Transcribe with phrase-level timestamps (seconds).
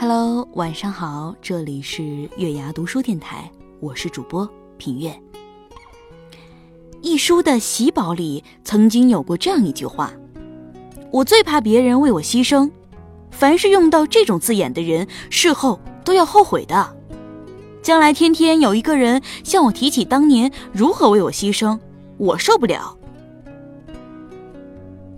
[0.00, 2.04] Hello，晚上好，这里是
[2.36, 3.50] 月牙读书电台，
[3.80, 5.12] 我是主播品月。
[7.02, 10.12] 一书的喜宝里曾经有过这样一句话
[11.10, 12.70] ：“我最怕别人为我牺牲，
[13.32, 16.96] 凡是用到这种字眼的人，事后都要后悔的。
[17.82, 21.76] 将来天天有一个人向我提起当年如何为我牺牲，
[22.18, 22.96] 我受不了。”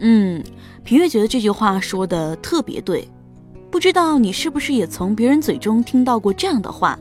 [0.00, 0.42] 嗯，
[0.84, 3.06] 品月觉得这句话说的特别对，
[3.70, 6.98] 不知道你是不是也从别人嘴中听到过这样的话：“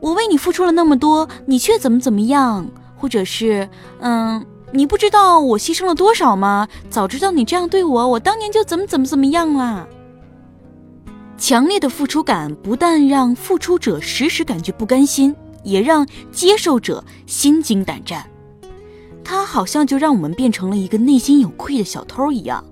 [0.00, 2.66] 我为你付出了那么多，你却怎么怎么样。”
[2.98, 3.68] 或者是，
[4.00, 6.66] 嗯，你不知道我牺牲了多少吗？
[6.88, 9.86] 早知道你这样对我，我当年就怎么怎么怎么样啦。
[11.36, 18.26] 强烈的付出感不但让付出者时时感觉不甘心，也让接受者心惊胆战。
[19.22, 22.64] 它好像就让我们变成了一个内心有愧的小偷一样，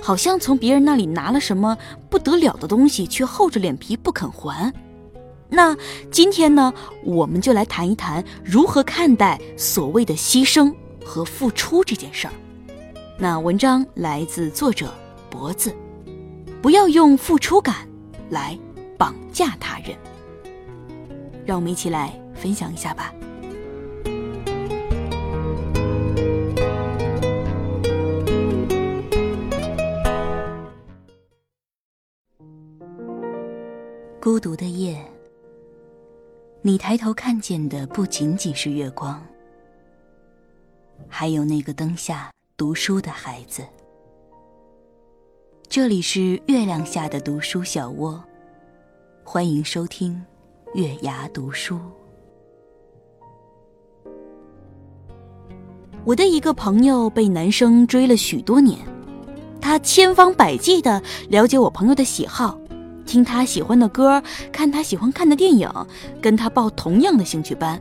[0.00, 1.76] 好像从别人那里拿了什么
[2.08, 4.72] 不得了的东西，却厚着脸皮不肯还。
[5.50, 5.76] 那
[6.10, 6.72] 今天呢，
[7.04, 10.72] 我们就来谈一谈如何看待所谓的牺牲
[11.04, 12.32] 和付出这件事儿。
[13.18, 14.92] 那文章来自作者
[15.30, 15.74] 脖子，
[16.60, 17.88] 不要用付出感
[18.30, 18.58] 来
[18.96, 19.96] 绑架他人。
[21.46, 23.12] 让我们一起来分享一下吧。
[34.38, 34.96] 孤独的夜。
[36.62, 39.20] 你抬头看见的不仅仅是月光，
[41.08, 43.64] 还有那个灯下读书的孩子。
[45.68, 48.22] 这里是月亮下的读书小窝，
[49.24, 50.24] 欢迎收听
[50.74, 51.80] 月牙读书。
[56.04, 58.78] 我的一个朋友被男生追了许多年，
[59.60, 62.56] 他千方百计的了解我朋友的喜好。
[63.08, 64.22] 听他喜欢的歌，
[64.52, 65.68] 看他喜欢看的电影，
[66.20, 67.80] 跟他报同样的兴趣班，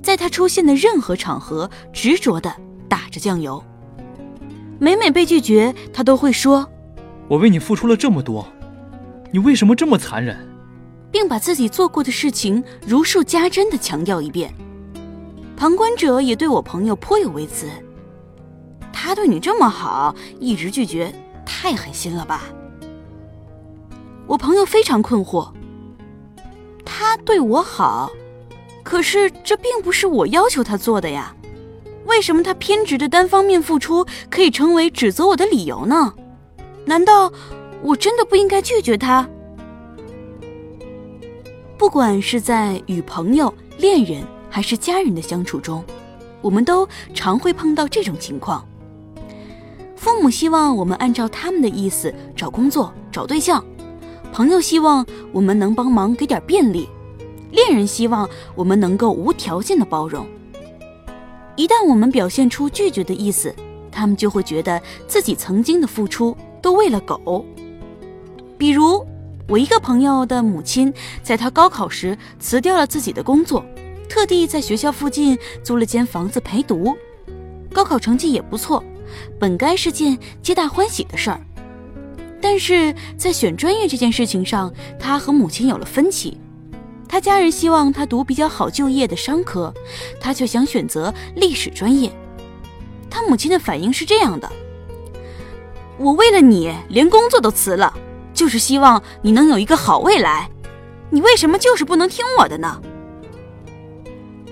[0.00, 2.54] 在他出现的任何场合，执着的
[2.88, 3.62] 打着酱油。
[4.78, 6.66] 每每被拒绝，他都会说
[7.26, 8.46] ：“我为你付出了这么多，
[9.32, 10.38] 你为什么这么残忍？”
[11.10, 14.54] 并把自己做过的事情如数家珍的强调一遍。
[15.56, 17.66] 旁观者也对我朋友颇有微词
[18.92, 21.12] ：“他对你这么好，一直拒绝，
[21.44, 22.44] 太狠心了吧？”
[24.30, 25.50] 我朋友非常困惑，
[26.84, 28.12] 他对我好，
[28.84, 31.34] 可是这并不是我要求他做的呀，
[32.06, 36.14] 为什么他偏执的单方面付出可以成为指责我的理由呢？
[36.84, 37.32] 难道
[37.82, 39.28] 我真的不应该拒绝他？
[41.76, 45.84] 不管是在与朋友、恋人还是家人的相处中，
[46.40, 48.64] 我们都常会碰到这种情况：
[49.96, 53.64] 父母希望我们按照他们的意思找工作、找对象。
[54.32, 56.88] 朋友希望我们能帮忙给点便利，
[57.50, 60.26] 恋人希望我们能够无条件的包容。
[61.56, 63.54] 一旦我们表现出拒绝的意思，
[63.90, 67.44] 他们就会觉得自己曾经的付出都喂了狗。
[68.56, 69.04] 比如，
[69.48, 73.64] 我一个朋友的母亲，在他高考时辞掉了自己的工作，
[74.08, 76.96] 特地在学校附近租了间房子陪读。
[77.72, 78.82] 高考成绩也不错，
[79.38, 81.40] 本该是件皆大欢喜的事儿。
[82.40, 86.38] 但是在选专业这件事情上，他和母亲有了分歧。
[87.08, 89.74] 他家人希望他读比较好就业的商科，
[90.20, 92.10] 他却想选择历史专业。
[93.10, 94.50] 他母亲的反应是这样的
[95.98, 97.92] ：“我为了你连工作都辞了，
[98.32, 100.48] 就是希望你能有一个好未来。
[101.10, 102.80] 你为什么就是不能听我的呢？”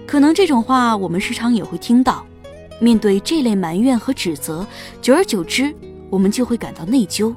[0.04, 2.26] 可能这种话我们时常也会听到。
[2.80, 4.66] 面对这类埋怨和指责，
[5.00, 5.74] 久而久之，
[6.10, 7.34] 我们就会感到内疚。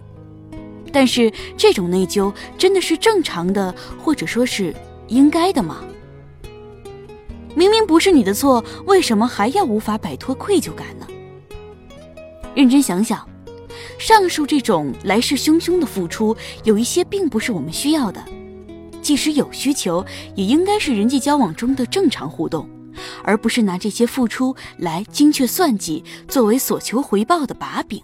[0.92, 4.76] 但是这种内疚真的是正常的，或者说是
[5.08, 5.78] 应该的吗？
[7.56, 11.08] 明明不是你的错，为什么还要无法摆脱愧疚感呢？
[12.54, 13.28] 认真想想，
[13.98, 18.24] 上述这种来势汹汹的付出，有一些并不是我们需要的。
[19.02, 20.06] 即使有需求，
[20.36, 22.70] 也应该是人际交往中的正常互动，
[23.24, 28.02] 而不是拿这些付出来精确算计，作为所求回报的把柄。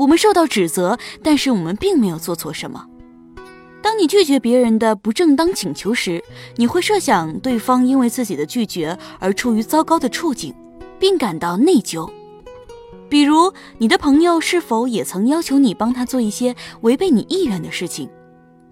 [0.00, 2.86] 我们受到指责，但是我们并没有做错什么。
[3.82, 6.24] 当你拒绝别人的不正当请求时，
[6.56, 10.54] 你会设想对方因为自己的拒绝而处于糟糕的处境，
[10.98, 12.10] 并感到内疚。
[13.10, 18.08] 比如，你的朋友是否也曾要求你帮他做一些违背你意愿的事情，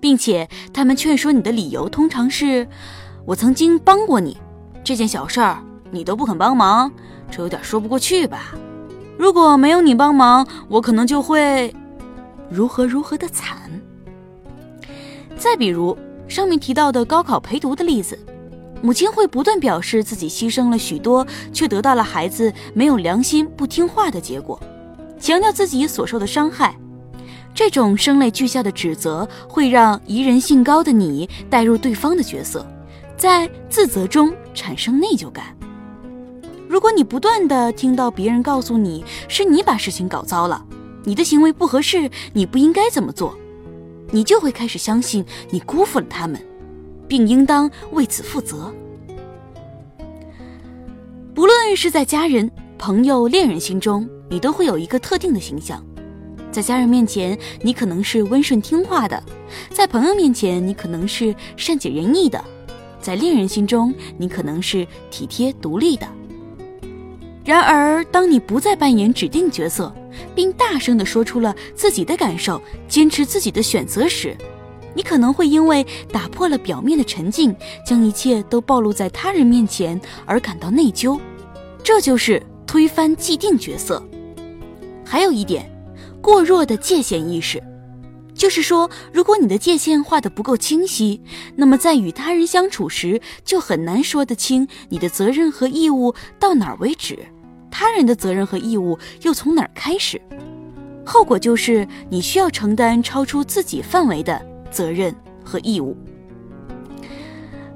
[0.00, 2.66] 并且他们劝说你的理由通常是
[3.26, 4.38] ：“我曾经帮过你，
[4.82, 6.90] 这件小事儿你都不肯帮忙，
[7.30, 8.54] 这有点说不过去吧。”
[9.18, 11.74] 如果没有你帮忙，我可能就会
[12.48, 13.58] 如何如何的惨。
[15.36, 15.98] 再比如
[16.28, 18.16] 上面提到的高考陪读的例子，
[18.80, 24.58] 母亲会不断表示自己牺牲了许多，却得到了孩子没有良心、不听话的结果，
[25.18, 26.74] 强调自己所受的伤害。
[27.52, 32.64] 这种声泪俱下的指责，会让宜人性高的你带入对方的角色，
[33.16, 35.44] 在自责中产生内疚感。
[36.68, 40.62] 如果你不断的听到别人告诉你是你把事情搞糟了，
[41.02, 43.34] 你的行为不合适，你不应该这么做，
[44.10, 46.38] 你就会开始相信你辜负了他们，
[47.08, 48.70] 并应当为此负责。
[51.34, 55.82] 不论是在家人、朋友、恋人心中，你都会有一个特定的形象。
[56.50, 59.18] 在家人面前，你可能是温顺听话的；
[59.70, 62.38] 在朋友面前，你可能是善解人意的；
[63.00, 66.06] 在恋人心中，你可能是体贴独立的。
[67.48, 69.90] 然而，当你不再扮演指定角色，
[70.34, 74.36] 并大声地说出了自己的感受，坚持自己的选择时，
[74.92, 77.56] 你可能会因为打破了表面的沉静，
[77.86, 81.18] 将一切都暴露在他人面前而感到内疚。
[81.82, 84.06] 这就是推翻既定角色。
[85.02, 85.72] 还有一点，
[86.20, 87.62] 过弱的界限意识，
[88.34, 91.22] 就是说，如果你的界限画得不够清晰，
[91.56, 97.18] 那么在与他人相处时，就很难说得清你的责任和义务到哪儿为止。
[97.70, 100.20] 他人的责任和义务又从哪儿开始？
[101.04, 105.96] 后果就是你需要承担超出自己范围的责任和义务。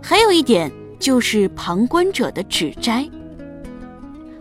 [0.02, 3.08] 还有一点就是旁观者的指摘。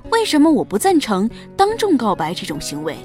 [0.09, 2.97] 为什么我不赞成当众告白这种行为？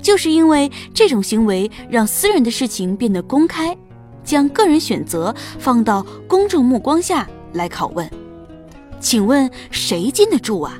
[0.00, 3.76] 就是因为这种行为让私人的事情变得公开，
[4.22, 8.08] 将个人选择放到公众目光下来拷问。
[9.00, 10.78] 请问谁禁得住啊？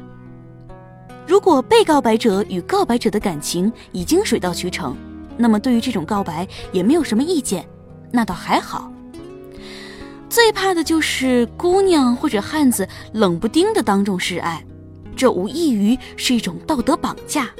[1.28, 4.96] 如果被告白者与告白者的感情已经水到渠成，
[5.36, 7.69] 那么对于这种告白也没有什么意见，
[8.10, 8.90] 那倒还好。
[10.30, 14.64] 最怕的就是姑娘或者汉子冷不丁的当众示爱，
[15.14, 17.50] 这无异于是一种道德绑架。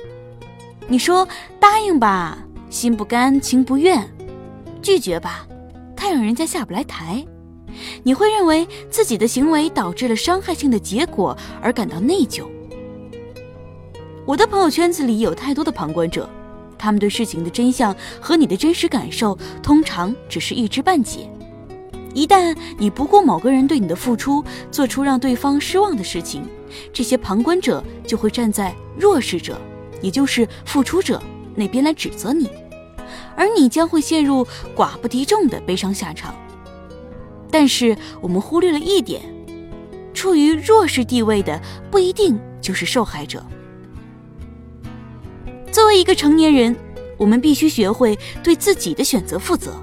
[0.87, 1.29] 你说
[1.61, 2.39] 答应吧，
[2.71, 4.01] 心不甘情不愿；
[4.81, 5.47] 拒绝吧，
[5.95, 7.23] 太让人家下不来台。
[8.03, 12.47] 你会认为自己的行为导致了伤害性的结果而感到内疚。
[14.29, 16.29] 我的朋友圈子里有太多的旁观者，
[16.77, 21.27] 他们对事情的真相和你的真实感受通常只是一知半解。
[22.13, 26.43] 一旦你不顾某个人对你的付出，做出让对方失望的事情，
[26.93, 29.59] 这些旁观者就会站在弱势者，
[30.03, 31.23] 也就是付出者
[31.55, 32.51] 那边来指责你，
[33.35, 34.47] 而你将会陷入
[34.77, 36.35] 寡不敌众的悲伤下场。
[37.51, 39.23] 但是我们忽略了一点，
[40.13, 41.59] 处于弱势地位的
[41.91, 43.43] 不一定就是受害者。
[45.89, 46.77] 作为一个成年人，
[47.17, 49.83] 我们必须学会对自己的选择负责，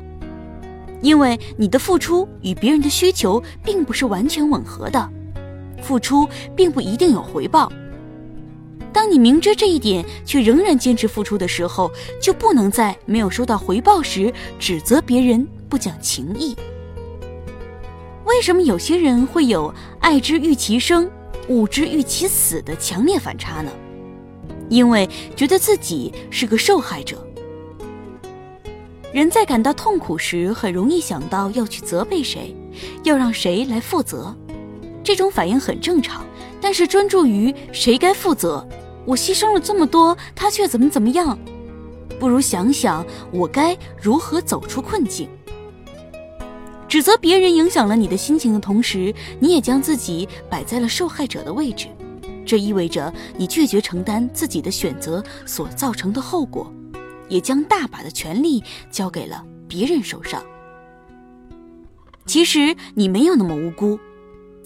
[1.02, 5.10] 因为你的付出与别人的需求并不是完全吻合的，
[5.82, 7.72] 付出并不一定有回报。
[8.94, 11.92] 当你明知这一点却仍然坚持付出的时候，
[12.22, 16.56] 就不能在没有收到回报时指责别人不讲情义。
[18.26, 21.10] 为什么有些人会有爱之欲其生，
[21.48, 23.72] 恶之欲其死的强烈反差呢？
[24.70, 27.26] 因为觉得自己是个受害者，
[29.14, 32.56] 人在感到痛苦时，很容易想到要去责备谁，
[33.04, 34.36] 要让谁来负责。
[35.04, 36.26] 这种反应很正常。
[36.62, 38.68] 但是专注于谁该负责，
[39.06, 41.38] 我牺牲了这么多，他却怎么怎么样，
[42.20, 45.30] 不如想想我该如何走出困境。
[46.88, 51.88] 指责别人影响了你的心情的同时，你也将自己摆在了受害者的位置。
[52.46, 56.72] 这意味着你拒绝承担自己的选择所造成的后果，
[57.28, 60.44] 也将大把的权利交给了别人手上。
[62.26, 64.00] 其实你没有那么无辜，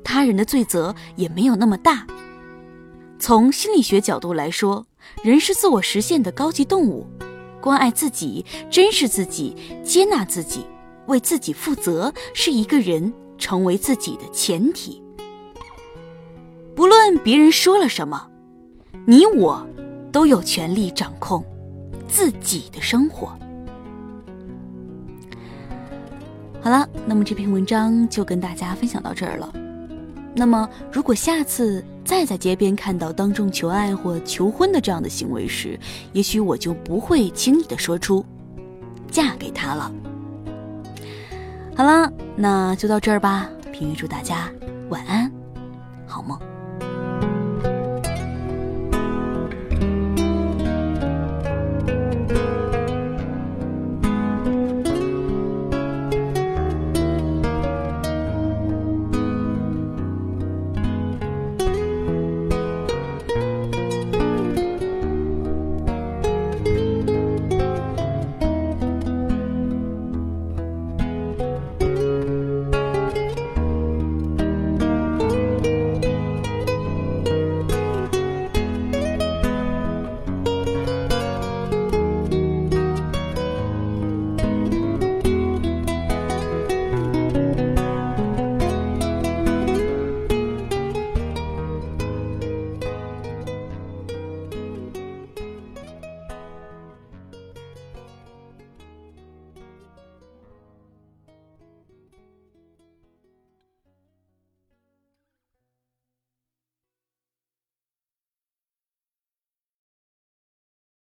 [0.04, 2.06] 他人的罪责也没有那么大。
[3.18, 4.86] 从心理学角度来说，
[5.24, 7.06] 人是自我实现的高级动物，
[7.60, 10.66] 关爱自己、珍视自己、接纳自己、
[11.08, 15.04] 为自己负责，是一个人成为自己的前提。
[17.18, 18.28] 别人说了什么，
[19.06, 19.66] 你我
[20.12, 21.44] 都有权利掌控
[22.08, 23.38] 自己的生活。
[26.62, 29.52] 好了，那么这篇文章就跟大家分享到这儿了。
[30.36, 35.80] 那么，如果下次再在街边看到当众求爱或求婚的这样的行为时，
[36.14, 38.24] 也许我就不会轻易的说出
[39.10, 39.92] “嫁给他了”。
[41.76, 43.50] 好了，那就到这儿吧。
[43.72, 44.50] 平玉祝大家
[44.90, 45.32] 晚安，
[46.06, 46.38] 好梦。